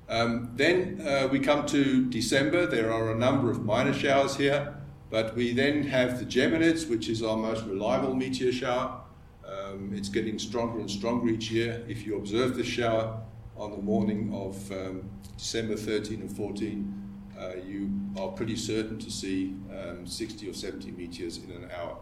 [0.09, 2.67] Um, then uh, we come to December.
[2.67, 4.75] There are a number of minor showers here,
[5.11, 9.01] but we then have the Geminids, which is our most reliable meteor shower.
[9.47, 11.85] Um, it's getting stronger and stronger each year.
[11.89, 13.21] If you observe the shower
[13.57, 17.03] on the morning of um, December 13 and 14,
[17.39, 21.99] uh, you are pretty certain to see um, 60 or 70 meteors in an hour.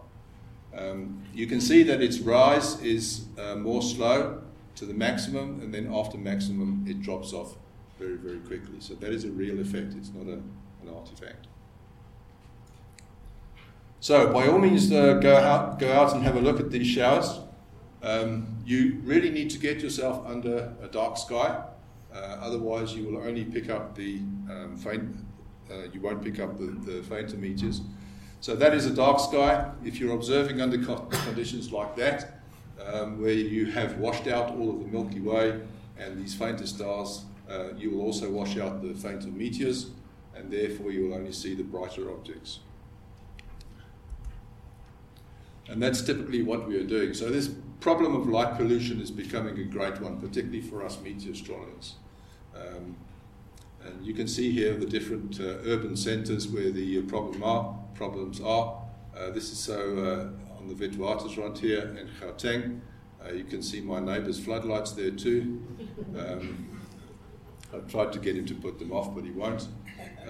[0.75, 4.41] Um, you can see that its rise is uh, more slow
[4.75, 7.55] to the maximum, and then after maximum, it drops off
[7.97, 8.79] very, very quickly.
[8.79, 10.39] So that is a real effect, it's not a,
[10.83, 11.47] an artifact.
[14.05, 16.85] So, by all means, uh, go, out, go out and have a look at these
[16.85, 17.39] showers.
[18.03, 21.63] Um, you really need to get yourself under a dark sky,
[22.13, 25.09] uh, otherwise, you will only pick up the um, faint,
[25.71, 27.81] uh, you won't pick up the, the fainter meteors.
[28.41, 29.71] So, that is a dark sky.
[29.83, 32.41] If you're observing under conditions like that,
[32.85, 35.61] um, where you have washed out all of the Milky Way
[35.97, 39.87] and these fainter stars, uh, you will also wash out the fainter meteors,
[40.35, 42.59] and therefore you will only see the brighter objects.
[45.67, 47.13] And that's typically what we are doing.
[47.13, 47.49] So this
[47.79, 51.95] problem of light pollution is becoming a great one, particularly for us meteor astronomers.
[52.55, 52.95] Um,
[53.83, 57.77] and you can see here the different uh, urban centres where the uh, problem are,
[57.93, 58.81] problems are.
[59.15, 62.81] Uh, this is so uh, on the Witwatersrand here in Gauteng.
[63.23, 65.63] Uh, you can see my neighbour's floodlights there too.
[66.17, 66.79] Um,
[67.73, 69.67] I've tried to get him to put them off, but he won't.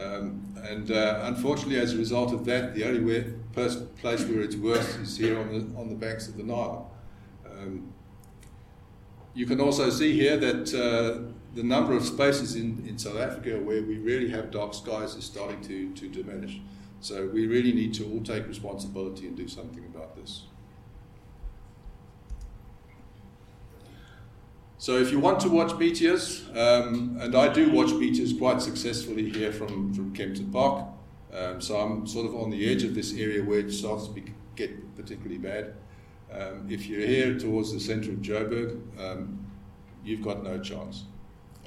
[0.01, 3.77] Um, and uh, unfortunately, as a result of that, the only way, place
[4.25, 6.91] where it's worse is here on the, on the banks of the Nile.
[7.45, 7.93] Um,
[9.33, 13.59] you can also see here that uh, the number of spaces in, in South Africa
[13.59, 16.59] where we really have dark skies is starting to, to diminish.
[17.01, 20.43] So we really need to all take responsibility and do something about this.
[24.77, 29.29] So if you want to watch meteors, um, and I do watch meteors quite successfully
[29.29, 30.87] here from, from Kempton Park,
[31.33, 34.21] um, so I'm sort of on the edge of this area where it starts to
[34.55, 35.73] get particularly bad.
[36.31, 39.45] Um, if you're here towards the centre of Joburg, um,
[40.03, 41.05] you've got no chance.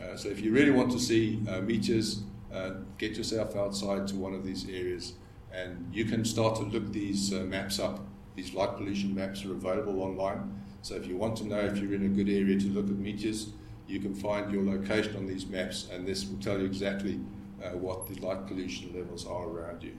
[0.01, 4.17] Uh, so if you really want to see uh, meteors, uh, get yourself outside to
[4.17, 5.15] one of these areas,
[5.53, 8.01] and you can start to look these uh, maps up.
[8.37, 10.63] These light pollution maps are available online.
[10.83, 12.97] So if you want to know if you're in a good area to look at
[12.97, 13.51] meteors,
[13.87, 17.21] you can find your location on these maps, and this will tell you exactly
[17.63, 19.97] uh, what the light pollution levels are around you.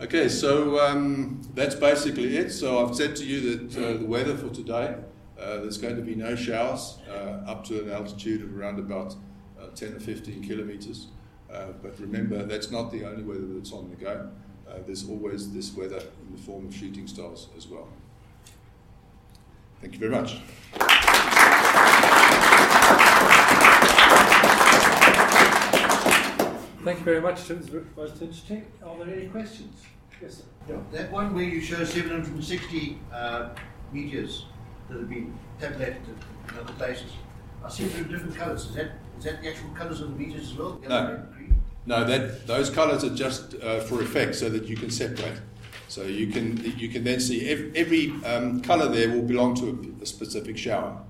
[0.00, 2.52] Okay, so um, that's basically it.
[2.52, 4.94] So I've said to you that uh, the weather for today,
[5.38, 9.16] uh, there's going to be no showers uh, up to an altitude of around about
[9.60, 11.08] uh, 10 or 15 kilometers.
[11.52, 14.30] Uh, but remember, that's not the only weather that's on the go
[14.70, 17.88] uh, there's always this weather in the form of shooting stars as well.
[19.80, 20.40] Thank you very much.
[26.84, 27.58] Thank you very much, Tim.
[27.58, 28.64] It's most interesting.
[28.84, 29.82] Are there any questions?
[30.22, 30.44] Yes, sir.
[30.68, 33.50] Yeah, that one where you show 760 uh,
[33.92, 34.46] meteors
[34.88, 35.96] that have been tabulated
[36.48, 37.12] in other places,
[37.64, 38.66] I see them in different colours.
[38.66, 40.80] Is that, is that the actual colours of the meteors as well?
[40.88, 41.26] No.
[41.88, 45.40] No, that those colours are just uh, for effect, so that you can separate.
[45.88, 49.70] So you can you can then see every, every um, colour there will belong to
[49.70, 51.00] a, a, specific shower.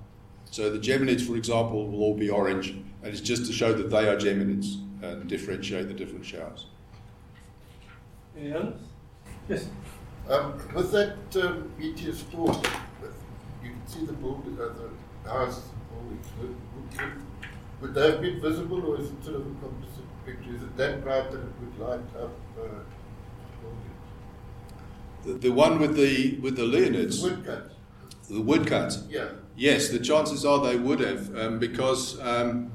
[0.51, 3.89] So the Geminids, for example, will all be orange, and it's just to show that
[3.89, 6.67] they are Geminids and differentiate the different showers.
[8.37, 8.79] Any others?
[9.49, 9.67] Yes.
[10.29, 12.55] Um, with that um, meteor storm,
[13.61, 14.69] you can see the building, uh,
[15.25, 15.61] the house.
[15.91, 17.11] Would, would,
[17.81, 19.98] would, they have been visible, or is it sort of a composite?
[20.29, 20.55] Picture?
[20.55, 22.31] Is it that bright that it would light up?
[22.59, 22.65] Uh,
[25.25, 27.21] the, the one with the with the Leonids.
[27.21, 27.71] The woodcut.
[28.29, 28.97] The woodcut.
[29.09, 29.29] Yeah.
[29.55, 32.71] Yes, the chances are they would have um, because um,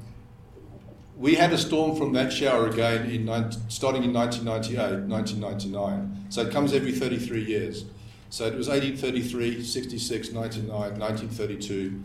[1.17, 6.25] we had a storm from that shower again in 19, starting in 1998, 1999.
[6.29, 7.85] So it comes every 33 years.
[8.29, 12.01] So it was 1833, 66, 99, 1932,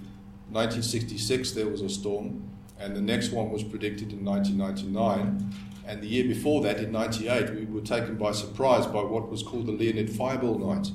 [0.50, 5.54] 1966 there was a storm and the next one was predicted in 1999.
[5.86, 9.42] And the year before that, in 98, we were taken by surprise by what was
[9.42, 10.90] called the Leonid fireball night,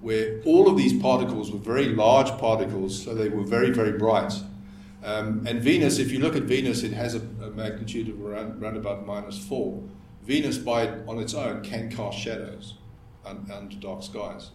[0.00, 4.32] where all of these particles were very large particles, so they were very, very bright.
[5.04, 8.62] Um, and Venus, if you look at Venus, it has a, a magnitude of around,
[8.62, 9.82] around about minus four.
[10.24, 12.74] Venus, by on its own, can cast shadows
[13.24, 14.50] under dark skies.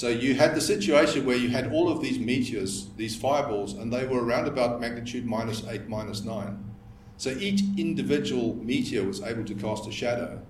[0.00, 3.92] So you had the situation where you had all of these meteors, these fireballs, and
[3.92, 6.72] they were around about magnitude minus 8, minus 9.
[7.18, 10.40] So each individual meteor was able to cast a shadow.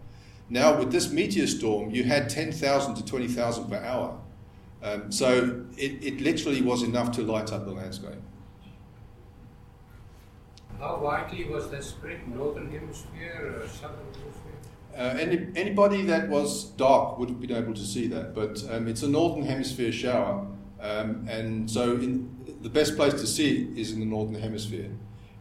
[0.48, 4.20] Now, with this meteor storm, you had 10,000 to 20,000 per hour.
[4.84, 8.22] Um, so it, it literally was enough to light up the landscape.
[10.78, 12.28] How widely was that spread?
[12.28, 14.49] Northern hemisphere or southern hemisphere?
[14.96, 18.88] Uh, any, anybody that was dark would have been able to see that, but um,
[18.88, 20.46] it's a northern hemisphere shower,
[20.80, 22.28] um, and so in,
[22.60, 24.90] the best place to see it is in the northern hemisphere.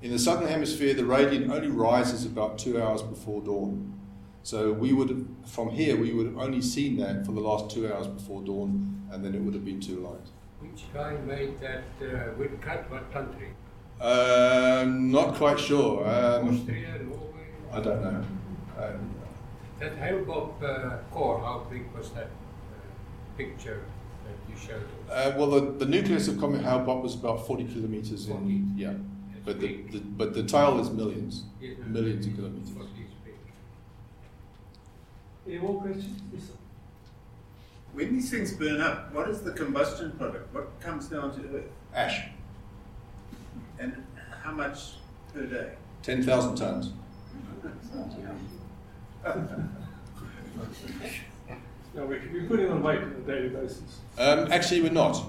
[0.02, 4.00] In the southern hemisphere, the radiant only rises about two hours before dawn.
[4.43, 7.70] So we would have, from here, we would have only seen that for the last
[7.70, 10.30] two hours before dawn, and then it would have been too light.
[10.62, 12.89] Which guy made that uh, wind cut?
[12.89, 13.50] What country?
[14.00, 16.08] Um, not quite sure.
[16.08, 17.47] Um, Austria, Norway?
[17.74, 18.24] I don't know.
[18.78, 19.16] Um,
[19.80, 22.27] That Hale-Bopp uh, core, how big was that uh,
[23.38, 23.84] picture
[24.25, 25.09] that you showed us?
[25.09, 28.43] uh, well, the, the nucleus of Comet Hale-Bopp was about 40 kilometers 40.
[28.43, 28.73] in.
[28.77, 28.91] Yeah,
[29.34, 29.91] It's but the, big.
[29.93, 32.69] the but the tail is millions, Yeah, millions of kilometers.
[32.71, 33.36] 40 is big.
[35.47, 36.21] Any more questions?
[36.34, 36.43] Yes.
[37.93, 40.53] When these things burn up, what is the combustion product?
[40.53, 41.63] What comes down to earth?
[41.95, 42.21] Ash,
[43.80, 44.05] And
[44.43, 44.95] how much
[45.34, 45.71] per day?
[46.03, 46.91] 10,000 tons.
[51.93, 53.99] No, we can be putting on weight on a daily basis.
[54.17, 55.22] Um, actually, we're not.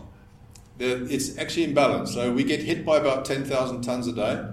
[0.78, 2.12] It's actually in balance.
[2.14, 4.44] So we get hit by about 10,000 tons a day,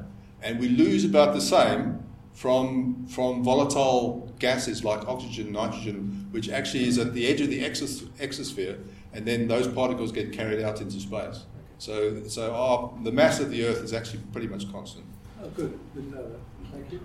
[0.41, 6.87] and we lose about the same from, from volatile gases like oxygen, nitrogen, which actually
[6.87, 8.79] is at the edge of the exos, exosphere,
[9.13, 11.45] and then those particles get carried out into space.
[11.79, 15.05] So, so our, the mass of the Earth is actually pretty much constant.
[15.41, 15.79] Oh, good.
[15.93, 16.39] Didn't know that.
[16.71, 17.01] Thank you.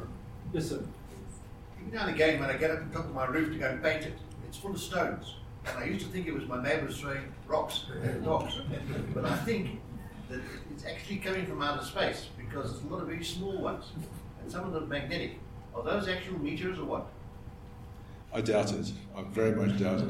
[0.53, 0.83] Yes, sir.
[1.87, 3.69] Every now and again, when I get up on top of my roof to go
[3.69, 4.17] and paint it,
[4.47, 5.35] it's full of stones.
[5.67, 8.55] And I used to think it was my neighbours throwing rocks at dogs.
[9.13, 9.81] But I think
[10.31, 13.87] that it's actually coming from outer space because there's a lot of very small ones.
[14.41, 15.39] And some of them are magnetic.
[15.75, 17.07] Are those actual meteors or what?
[18.33, 18.93] I doubt it.
[19.17, 20.07] I'm very much doubt it.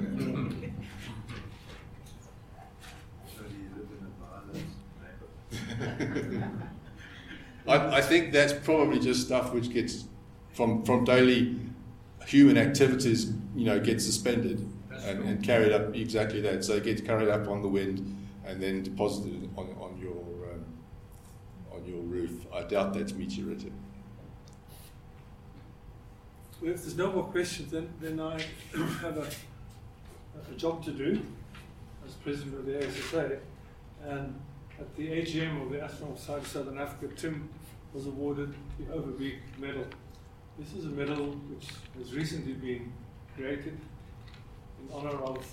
[7.66, 10.04] I, I think that's probably just stuff which gets
[10.52, 11.58] from from daily
[12.26, 16.64] human activities, you know, gets suspended and, and carried up exactly that.
[16.64, 20.64] So it gets carried up on the wind and then deposited on, on your um,
[21.72, 22.46] on your roof.
[22.52, 23.72] I doubt that's meteoritic.
[26.60, 28.40] Well, if there's no more questions, then, then I
[29.00, 29.26] have a,
[30.48, 31.20] a job to do
[32.06, 33.38] as president of the ASSA.
[34.04, 34.40] And
[34.78, 37.48] at the AGM of the Astronomical Society of Southern Africa, Tim
[37.92, 39.86] was awarded the Overbeek Medal.
[40.58, 42.92] This is a medal which has recently been
[43.34, 43.78] created
[44.78, 45.46] in honor of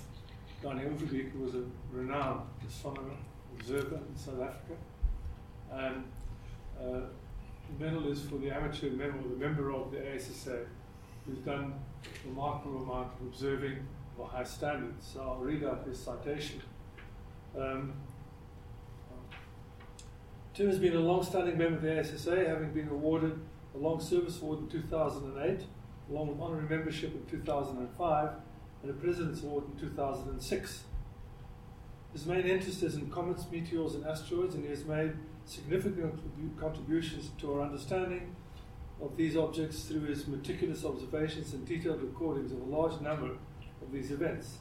[0.62, 3.16] Danie Overbeek, who was a renowned astronomer,
[3.58, 4.74] observer in South Africa.
[5.72, 6.04] And
[6.78, 7.00] uh,
[7.80, 10.66] the medal is for the amateur member, the member of the ASSA,
[11.26, 11.74] who's done
[12.04, 13.78] a remarkable amount of observing
[14.18, 15.12] of a high standards.
[15.14, 16.62] So I'll read out this citation.
[17.58, 17.94] Um,
[20.54, 23.40] Tim has been a long-standing member of the ASSA, having been awarded
[23.76, 25.66] a Long Service Award in 2008,
[26.10, 28.30] along with honorary membership in 2005,
[28.82, 30.84] and a President's Award in 2006.
[32.14, 35.14] His main interest is in comets, meteors, and asteroids, and he has made
[35.46, 36.20] significant
[36.60, 38.36] contributions to our understanding
[39.02, 43.32] of these objects through his meticulous observations and detailed recordings of a large number
[43.82, 44.58] of these events.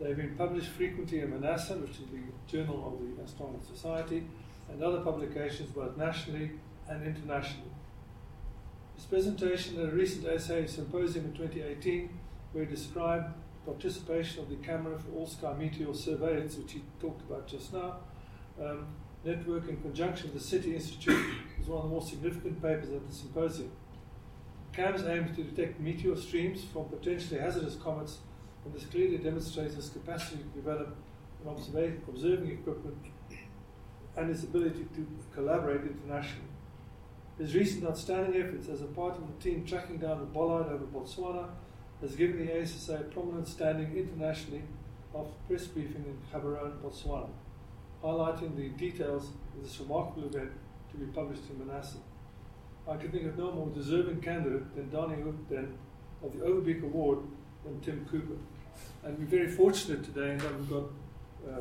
[0.00, 4.24] They have been published frequently in MNASSA, which is the Journal of the Astronomical Society,
[4.70, 6.52] and other publications both nationally
[6.88, 7.70] and internationally.
[8.98, 12.10] His presentation at a recent ASSA symposium in 2018,
[12.50, 13.32] where he described
[13.64, 17.98] participation of the Camera for All Sky Meteor Surveillance, which he talked about just now,
[18.60, 18.88] um,
[19.24, 21.24] network in conjunction with the SETI Institute,
[21.60, 23.70] is one of the more significant papers at the symposium.
[24.72, 28.18] CAMS aims to detect meteor streams from potentially hazardous comets,
[28.64, 30.96] and this clearly demonstrates its capacity to develop
[31.46, 31.54] an
[32.08, 32.98] observing equipment
[34.16, 36.57] and its ability to collaborate internationally.
[37.38, 40.84] His recent outstanding efforts as a part of the team tracking down the bolide over
[40.86, 41.48] Botswana
[42.00, 44.62] has given the ASSA a prominent standing internationally
[45.14, 47.28] after press briefing in Gaborone, Botswana,
[48.02, 50.50] highlighting the details of this remarkable event
[50.90, 51.98] to be published in MNASSA.
[52.88, 55.78] I can think of no more deserving candidate than Donny Hook than
[56.22, 57.20] of the Overbeek Award
[57.64, 58.38] than Tim Cooper.
[59.04, 60.84] And we're very fortunate today in that we've got
[61.48, 61.60] uh,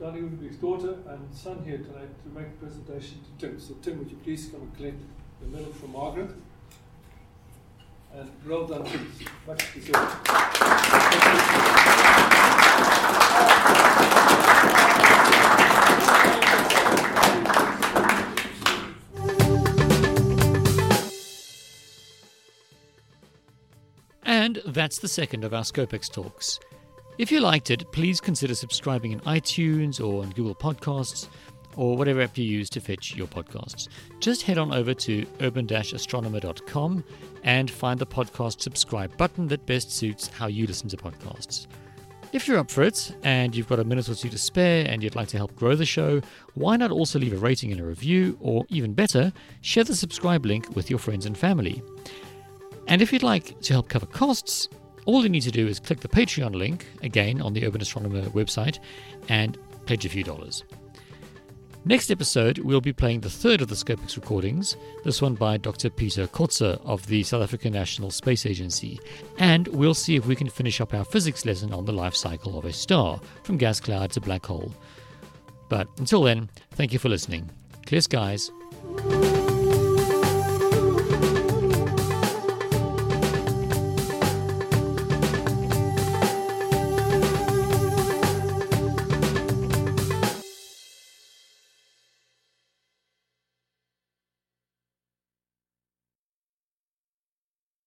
[0.00, 3.60] Danie Overbeek's daughter and son here tonight to make a presentation to Tim.
[3.60, 5.00] So Tim, would you please come and collect
[5.40, 6.30] the medal from Margaret?
[8.12, 9.12] And well done, Tim.
[9.46, 10.28] Much deserved.
[24.26, 26.58] And that's the second of our ScopeX talks.
[27.16, 31.28] If you liked it, please consider subscribing in iTunes or on Google Podcasts
[31.76, 33.86] or whatever app you use to fetch your podcasts.
[34.18, 37.04] Just head on over to urban-astronomer.com
[37.44, 41.68] and find the podcast subscribe button that best suits how you listen to podcasts.
[42.32, 45.00] If you're up for it and you've got a minute or two to spare and
[45.00, 46.20] you'd like to help grow the show,
[46.54, 50.44] why not also leave a rating and a review, or even better, share the subscribe
[50.44, 51.80] link with your friends and family?
[52.88, 54.68] And if you'd like to help cover costs,
[55.06, 58.22] all you need to do is click the Patreon link, again on the Urban Astronomer
[58.30, 58.78] website,
[59.28, 60.64] and pledge a few dollars.
[61.86, 64.74] Next episode, we'll be playing the third of the ScopeX recordings,
[65.04, 65.90] this one by Dr.
[65.90, 68.98] Peter Kotzé of the South African National Space Agency,
[69.38, 72.58] and we'll see if we can finish up our physics lesson on the life cycle
[72.58, 74.72] of a star, from gas cloud to black hole.
[75.68, 77.50] But until then, thank you for listening.
[77.84, 78.50] Clear skies.